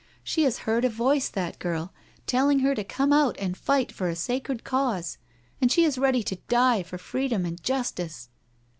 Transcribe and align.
She 0.23 0.45
has 0.45 0.57
heard 0.65 0.83
a 0.83 0.89
voice, 0.89 1.29
that 1.29 1.59
girl, 1.59 1.93
telling 2.25 2.61
her 2.61 2.73
to 2.73 2.83
come 2.83 3.13
out 3.13 3.35
and 3.37 3.55
fight 3.55 3.91
for 3.91 4.09
a 4.09 4.15
sacred 4.15 4.63
cause, 4.63 5.19
and 5.61 5.71
she 5.71 5.83
is 5.83 5.99
ready 5.99 6.23
to 6.23 6.37
die 6.47 6.81
for 6.81 6.97
freedom 6.97 7.45
and 7.45 7.61
justice." 7.61 8.27